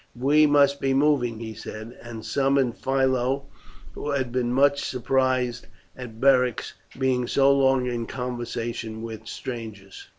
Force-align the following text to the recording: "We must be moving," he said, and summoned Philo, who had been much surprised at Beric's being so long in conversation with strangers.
"We 0.19 0.47
must 0.47 0.81
be 0.81 0.95
moving," 0.95 1.39
he 1.41 1.53
said, 1.53 1.95
and 2.01 2.25
summoned 2.25 2.75
Philo, 2.75 3.45
who 3.91 4.09
had 4.09 4.31
been 4.31 4.51
much 4.51 4.83
surprised 4.83 5.67
at 5.95 6.19
Beric's 6.19 6.73
being 6.97 7.27
so 7.27 7.53
long 7.55 7.85
in 7.85 8.07
conversation 8.07 9.03
with 9.03 9.27
strangers. 9.27 10.07